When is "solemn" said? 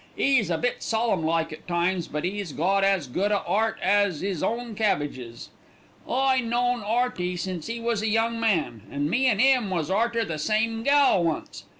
0.81-1.23